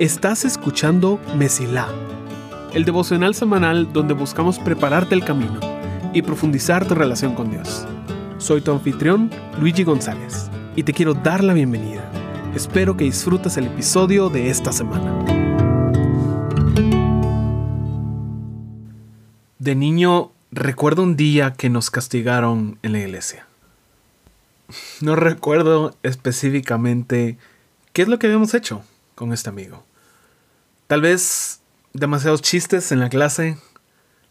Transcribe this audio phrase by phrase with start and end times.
[0.00, 1.86] Estás escuchando Mesilá,
[2.72, 5.60] el devocional semanal donde buscamos prepararte el camino
[6.14, 7.86] y profundizar tu relación con Dios.
[8.38, 9.30] Soy tu anfitrión,
[9.60, 12.02] Luigi González, y te quiero dar la bienvenida.
[12.54, 15.22] Espero que disfrutes el episodio de esta semana.
[19.58, 23.46] De niño, recuerdo un día que nos castigaron en la iglesia.
[25.02, 27.36] No recuerdo específicamente
[27.92, 28.82] qué es lo que habíamos hecho
[29.14, 29.84] con este amigo.
[30.86, 31.60] Tal vez
[31.92, 33.58] demasiados chistes en la clase,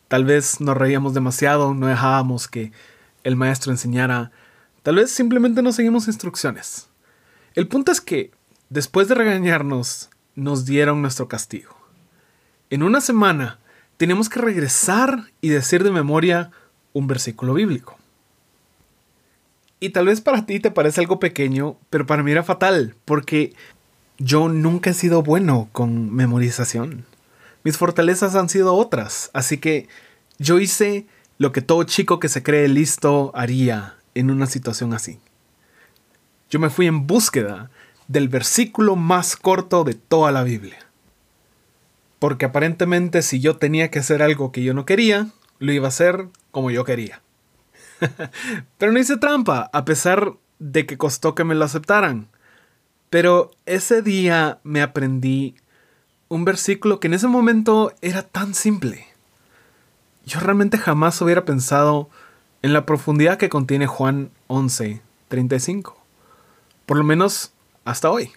[0.08, 2.72] tal vez nos reíamos demasiado, no dejábamos que
[3.24, 4.32] el maestro enseñara,
[4.84, 6.90] tal vez simplemente no seguimos instrucciones.
[7.56, 8.32] El punto es que,
[8.70, 11.76] después de regañarnos, nos dieron nuestro castigo.
[12.70, 13.60] En una semana
[13.98, 16.52] tenemos que regresar y decir de memoria
[16.94, 17.98] un versículo bíblico.
[19.80, 23.54] Y tal vez para ti te parece algo pequeño, pero para mí era fatal, porque
[24.18, 27.06] yo nunca he sido bueno con memorización.
[27.64, 29.88] Mis fortalezas han sido otras, así que
[30.38, 31.06] yo hice
[31.38, 35.20] lo que todo chico que se cree listo haría en una situación así.
[36.50, 37.70] Yo me fui en búsqueda
[38.08, 40.80] del versículo más corto de toda la Biblia.
[42.18, 45.28] Porque aparentemente si yo tenía que hacer algo que yo no quería,
[45.60, 47.22] lo iba a hacer como yo quería.
[48.78, 52.28] Pero no hice trampa, a pesar de que costó que me lo aceptaran.
[53.10, 55.56] Pero ese día me aprendí
[56.28, 59.08] un versículo que en ese momento era tan simple.
[60.26, 62.10] Yo realmente jamás hubiera pensado
[62.62, 65.98] en la profundidad que contiene Juan 11, 35.
[66.86, 67.52] Por lo menos
[67.86, 68.32] hasta hoy.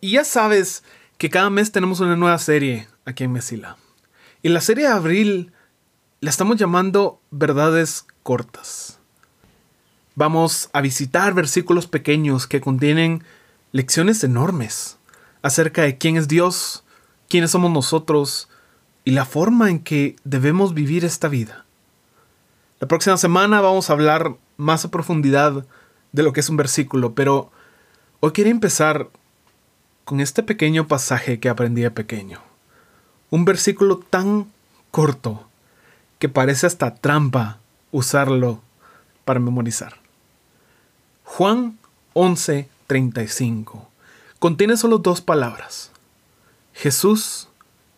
[0.00, 0.82] Y ya sabes
[1.16, 3.76] que cada mes tenemos una nueva serie aquí en Mesila.
[4.42, 5.52] Y la serie de abril
[6.20, 9.00] la estamos llamando Verdades Cortas
[10.14, 13.24] vamos a visitar versículos pequeños que contienen
[13.72, 14.98] lecciones enormes
[15.40, 16.84] acerca de quién es Dios,
[17.30, 18.50] quiénes somos nosotros
[19.02, 21.64] y la forma en que debemos vivir esta vida.
[22.80, 25.64] La próxima semana vamos a hablar más a profundidad
[26.12, 27.50] de lo que es un versículo, pero
[28.20, 29.08] hoy quiero empezar
[30.04, 32.42] con este pequeño pasaje que aprendí de pequeño.
[33.30, 34.52] Un versículo tan
[34.90, 35.49] corto
[36.20, 37.58] que parece hasta trampa
[37.90, 38.60] usarlo
[39.24, 39.96] para memorizar.
[41.24, 41.78] Juan
[42.14, 43.88] 11:35
[44.38, 45.90] contiene solo dos palabras.
[46.74, 47.48] Jesús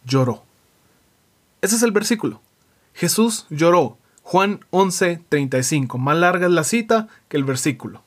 [0.04, 0.44] lloró.
[1.60, 2.40] Ese es el versículo.
[2.94, 3.98] Jesús lloró.
[4.22, 5.98] Juan 11:35.
[5.98, 8.02] Más larga es la cita que el versículo.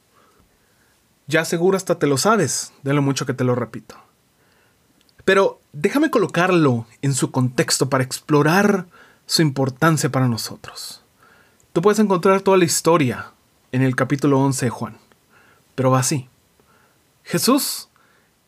[1.28, 3.96] Ya seguro hasta te lo sabes, de lo mucho que te lo repito.
[5.26, 8.86] Pero déjame colocarlo en su contexto para explorar
[9.26, 11.04] su importancia para nosotros.
[11.74, 13.32] Tú puedes encontrar toda la historia
[13.72, 15.06] en el capítulo 11 de Juan
[15.76, 16.28] pero va así.
[17.24, 17.90] Jesús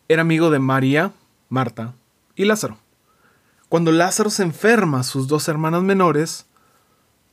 [0.07, 1.11] era amigo de María,
[1.49, 1.93] Marta
[2.35, 2.79] y Lázaro.
[3.69, 6.45] Cuando Lázaro se enferma, sus dos hermanas menores,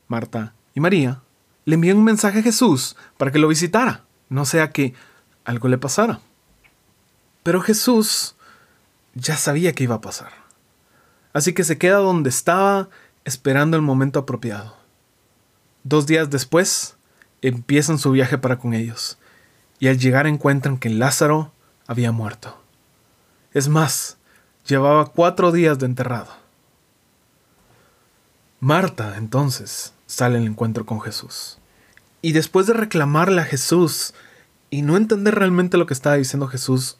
[0.08, 1.22] Marta y María,
[1.64, 4.94] le envían un mensaje a Jesús para que lo visitara, no sea que
[5.44, 6.20] algo le pasara.
[7.44, 8.34] Pero Jesús
[9.14, 10.32] ya sabía que iba a pasar.
[11.32, 12.88] Así que se queda donde estaba
[13.24, 14.76] esperando el momento apropiado.
[15.82, 16.96] Dos días después,
[17.42, 19.18] empiezan su viaje para con ellos
[19.78, 21.52] y al llegar encuentran que Lázaro
[21.86, 22.58] había muerto.
[23.52, 24.16] Es más,
[24.66, 26.32] llevaba cuatro días de enterrado.
[28.60, 31.58] Marta, entonces, sale al encuentro con Jesús.
[32.22, 34.14] Y después de reclamarle a Jesús
[34.70, 36.96] y no entender realmente lo que estaba diciendo Jesús,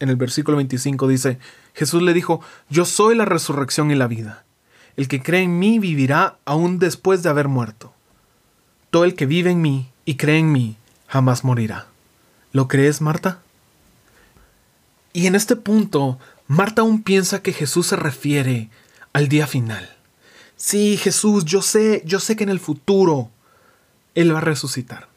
[0.00, 1.38] en el versículo 25 dice,
[1.74, 4.44] Jesús le dijo, yo soy la resurrección y la vida.
[4.96, 7.92] El que cree en mí vivirá aún después de haber muerto.
[8.90, 11.86] Todo el que vive en mí y cree en mí jamás morirá.
[12.52, 13.40] ¿Lo crees, Marta?
[15.12, 18.70] Y en este punto, Marta aún piensa que Jesús se refiere
[19.12, 19.96] al día final.
[20.56, 23.30] Sí, Jesús, yo sé, yo sé que en el futuro
[24.14, 25.08] Él va a resucitar.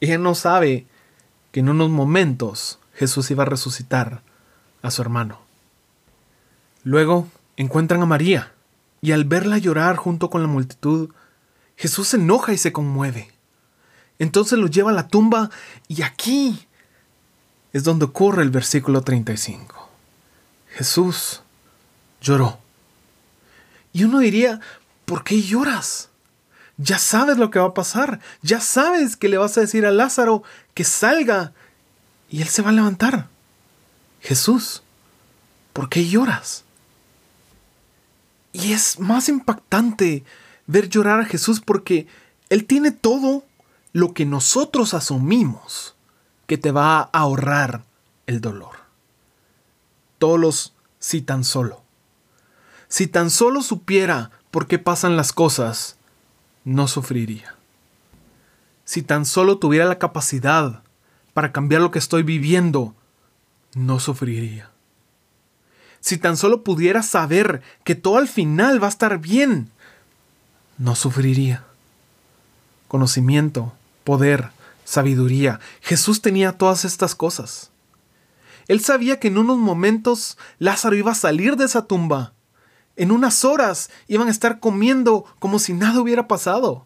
[0.00, 0.86] Ella no sabe
[1.52, 4.22] que en unos momentos Jesús iba a resucitar
[4.82, 5.40] a su hermano.
[6.82, 8.51] Luego encuentran a María,
[9.02, 11.10] y al verla llorar junto con la multitud,
[11.76, 13.32] Jesús se enoja y se conmueve.
[14.20, 15.50] Entonces lo lleva a la tumba
[15.88, 16.68] y aquí
[17.72, 19.88] es donde ocurre el versículo 35.
[20.68, 21.42] Jesús
[22.20, 22.60] lloró.
[23.92, 24.60] Y uno diría,
[25.04, 26.08] ¿por qué lloras?
[26.76, 28.20] Ya sabes lo que va a pasar.
[28.40, 30.44] Ya sabes que le vas a decir a Lázaro
[30.74, 31.52] que salga
[32.30, 33.26] y él se va a levantar.
[34.20, 34.84] Jesús,
[35.72, 36.64] ¿por qué lloras?
[38.52, 40.24] Y es más impactante
[40.66, 42.06] ver llorar a Jesús porque
[42.50, 43.44] Él tiene todo
[43.92, 45.94] lo que nosotros asumimos
[46.46, 47.84] que te va a ahorrar
[48.26, 48.76] el dolor.
[50.18, 51.82] Todos los si tan solo.
[52.88, 55.96] Si tan solo supiera por qué pasan las cosas,
[56.64, 57.56] no sufriría.
[58.84, 60.82] Si tan solo tuviera la capacidad
[61.32, 62.94] para cambiar lo que estoy viviendo,
[63.74, 64.71] no sufriría.
[66.02, 69.70] Si tan solo pudiera saber que todo al final va a estar bien,
[70.76, 71.64] no sufriría.
[72.88, 73.72] Conocimiento,
[74.02, 74.50] poder,
[74.84, 75.60] sabiduría.
[75.80, 77.70] Jesús tenía todas estas cosas.
[78.66, 82.32] Él sabía que en unos momentos Lázaro iba a salir de esa tumba.
[82.96, 86.84] En unas horas iban a estar comiendo como si nada hubiera pasado.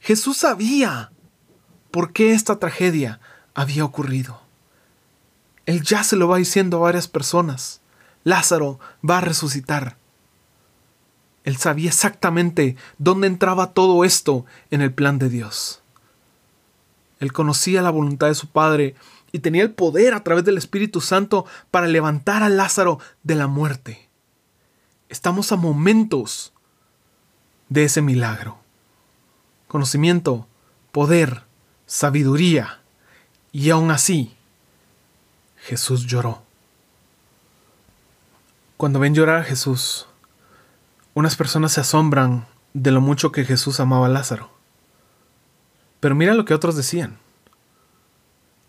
[0.00, 1.10] Jesús sabía
[1.90, 3.20] por qué esta tragedia
[3.54, 4.42] había ocurrido.
[5.64, 7.80] Él ya se lo va diciendo a varias personas.
[8.24, 9.96] Lázaro va a resucitar.
[11.44, 15.82] Él sabía exactamente dónde entraba todo esto en el plan de Dios.
[17.20, 18.94] Él conocía la voluntad de su Padre
[19.30, 23.46] y tenía el poder a través del Espíritu Santo para levantar a Lázaro de la
[23.46, 24.08] muerte.
[25.08, 26.52] Estamos a momentos
[27.68, 28.58] de ese milagro.
[29.68, 30.46] Conocimiento,
[30.92, 31.42] poder,
[31.86, 32.80] sabiduría.
[33.52, 34.34] Y aún así,
[35.56, 36.43] Jesús lloró.
[38.76, 40.08] Cuando ven llorar a Jesús,
[41.14, 44.50] unas personas se asombran de lo mucho que Jesús amaba a Lázaro.
[46.00, 47.18] Pero mira lo que otros decían.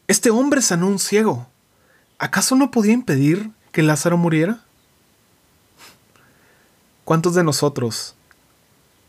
[0.07, 1.47] Este hombre sanó un ciego.
[2.19, 4.59] ¿Acaso no podía impedir que Lázaro muriera?
[7.03, 8.15] ¿Cuántos de nosotros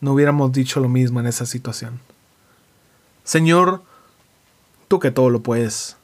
[0.00, 2.00] no hubiéramos dicho lo mismo en esa situación?
[3.22, 3.82] Señor,
[4.88, 5.96] tú que todo lo puedes,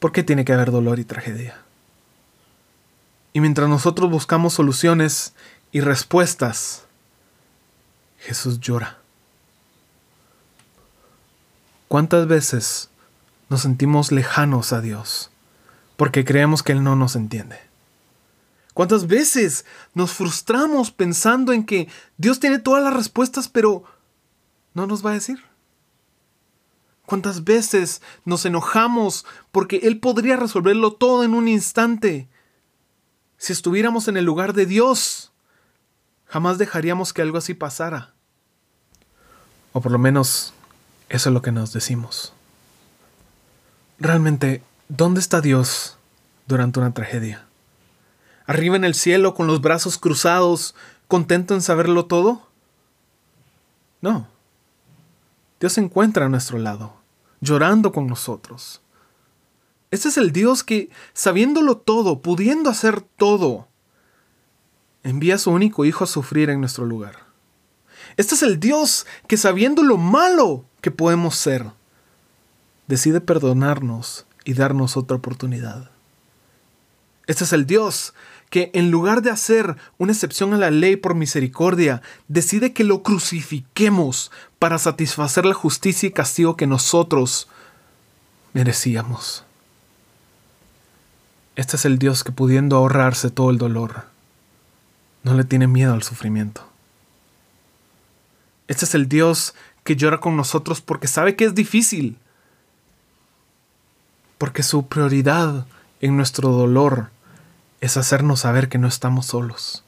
[0.00, 1.62] ¿por qué tiene que haber dolor y tragedia?
[3.32, 5.34] Y mientras nosotros buscamos soluciones
[5.72, 6.84] y respuestas,
[8.18, 8.98] Jesús llora.
[11.88, 12.88] ¿Cuántas veces
[13.48, 15.30] nos sentimos lejanos a Dios
[15.96, 17.58] porque creemos que Él no nos entiende?
[18.74, 23.84] ¿Cuántas veces nos frustramos pensando en que Dios tiene todas las respuestas pero
[24.74, 25.42] no nos va a decir?
[27.06, 32.29] ¿Cuántas veces nos enojamos porque Él podría resolverlo todo en un instante?
[33.40, 35.32] Si estuviéramos en el lugar de Dios,
[36.26, 38.12] jamás dejaríamos que algo así pasara.
[39.72, 40.52] O por lo menos
[41.08, 42.34] eso es lo que nos decimos.
[43.98, 45.96] Realmente, ¿dónde está Dios
[46.46, 47.46] durante una tragedia?
[48.44, 50.74] ¿Arriba en el cielo con los brazos cruzados,
[51.08, 52.46] contento en saberlo todo?
[54.02, 54.28] No.
[55.60, 56.94] Dios se encuentra a nuestro lado
[57.40, 58.82] llorando con nosotros.
[59.90, 63.68] Este es el Dios que, sabiéndolo todo, pudiendo hacer todo,
[65.02, 67.24] envía a su único Hijo a sufrir en nuestro lugar.
[68.16, 71.66] Este es el Dios que, sabiendo lo malo que podemos ser,
[72.86, 75.90] decide perdonarnos y darnos otra oportunidad.
[77.26, 78.14] Este es el Dios
[78.48, 83.04] que en lugar de hacer una excepción a la ley por misericordia, decide que lo
[83.04, 87.48] crucifiquemos para satisfacer la justicia y castigo que nosotros
[88.52, 89.44] merecíamos.
[91.60, 94.06] Este es el Dios que pudiendo ahorrarse todo el dolor,
[95.24, 96.66] no le tiene miedo al sufrimiento.
[98.66, 99.54] Este es el Dios
[99.84, 102.16] que llora con nosotros porque sabe que es difícil,
[104.38, 105.66] porque su prioridad
[106.00, 107.10] en nuestro dolor
[107.82, 109.84] es hacernos saber que no estamos solos.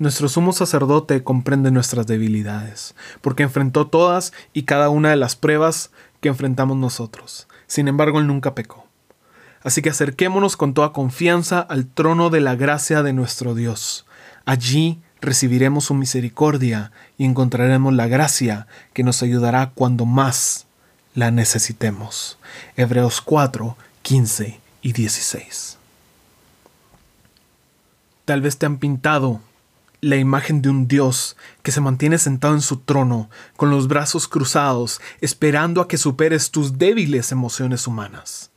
[0.00, 5.92] Nuestro sumo sacerdote comprende nuestras debilidades, porque enfrentó todas y cada una de las pruebas
[6.20, 7.46] que enfrentamos nosotros.
[7.68, 8.87] Sin embargo, él nunca pecó.
[9.68, 14.06] Así que acerquémonos con toda confianza al trono de la gracia de nuestro Dios.
[14.46, 20.64] Allí recibiremos su misericordia y encontraremos la gracia que nos ayudará cuando más
[21.14, 22.38] la necesitemos.
[22.78, 25.76] Hebreos 4, 15 y 16.
[28.24, 29.42] Tal vez te han pintado
[30.00, 34.28] la imagen de un Dios que se mantiene sentado en su trono, con los brazos
[34.28, 38.47] cruzados, esperando a que superes tus débiles emociones humanas.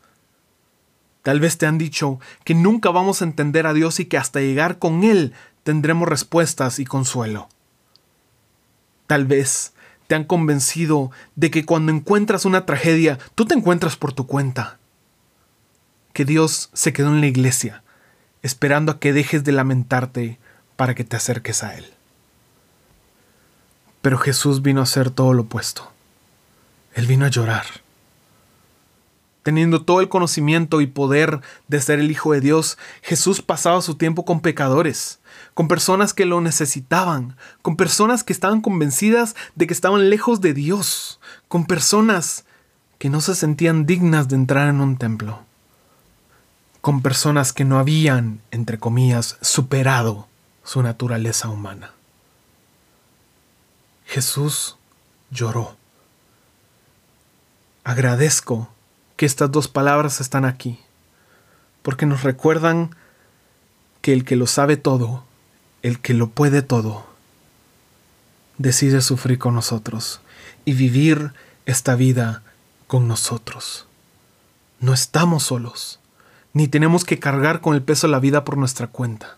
[1.23, 4.39] Tal vez te han dicho que nunca vamos a entender a Dios y que hasta
[4.39, 7.47] llegar con Él tendremos respuestas y consuelo.
[9.07, 9.73] Tal vez
[10.07, 14.77] te han convencido de que cuando encuentras una tragedia, tú te encuentras por tu cuenta.
[16.13, 17.83] Que Dios se quedó en la iglesia,
[18.41, 20.39] esperando a que dejes de lamentarte
[20.75, 21.85] para que te acerques a Él.
[24.01, 25.91] Pero Jesús vino a hacer todo lo opuesto.
[26.95, 27.65] Él vino a llorar.
[29.43, 33.95] Teniendo todo el conocimiento y poder de ser el Hijo de Dios, Jesús pasaba su
[33.95, 35.19] tiempo con pecadores,
[35.55, 40.53] con personas que lo necesitaban, con personas que estaban convencidas de que estaban lejos de
[40.53, 42.45] Dios, con personas
[42.99, 45.39] que no se sentían dignas de entrar en un templo,
[46.81, 50.27] con personas que no habían, entre comillas, superado
[50.63, 51.93] su naturaleza humana.
[54.05, 54.77] Jesús
[55.31, 55.75] lloró.
[57.83, 58.69] Agradezco
[59.21, 60.79] que estas dos palabras están aquí,
[61.83, 62.95] porque nos recuerdan
[64.01, 65.23] que el que lo sabe todo,
[65.83, 67.05] el que lo puede todo,
[68.57, 70.21] decide sufrir con nosotros
[70.65, 71.33] y vivir
[71.67, 72.41] esta vida
[72.87, 73.85] con nosotros.
[74.79, 75.99] No estamos solos,
[76.53, 79.37] ni tenemos que cargar con el peso de la vida por nuestra cuenta.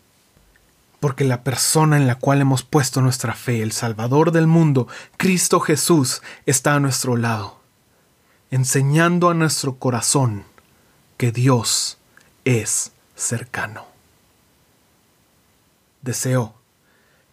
[1.01, 4.87] Porque la persona en la cual hemos puesto nuestra fe, el Salvador del mundo,
[5.17, 7.62] Cristo Jesús, está a nuestro lado,
[8.53, 10.43] enseñando a nuestro corazón
[11.17, 11.98] que Dios
[12.45, 13.88] es cercano.
[16.03, 16.53] Deseo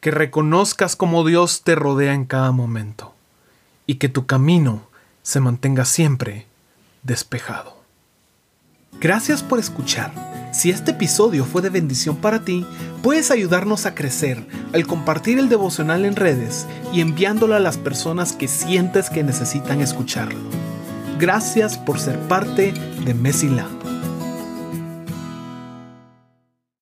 [0.00, 3.14] que reconozcas cómo Dios te rodea en cada momento
[3.86, 4.88] y que tu camino
[5.22, 6.46] se mantenga siempre
[7.02, 7.76] despejado.
[8.98, 10.14] Gracias por escuchar.
[10.54, 12.66] Si este episodio fue de bendición para ti,
[13.02, 18.32] puedes ayudarnos a crecer al compartir el devocional en redes y enviándolo a las personas
[18.32, 20.69] que sientes que necesitan escucharlo.
[21.20, 22.72] Gracias por ser parte
[23.04, 23.68] de Mesila.